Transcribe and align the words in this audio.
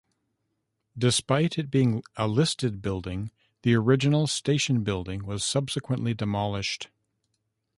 Despite 0.97 1.59
it 1.59 1.69
being 1.69 2.01
a 2.15 2.27
listed 2.27 2.81
building, 2.81 3.29
the 3.61 3.75
original 3.75 4.25
station 4.25 4.83
building 4.83 5.27
was 5.27 5.45
subsequently 5.45 6.15
demolished. 6.15 6.89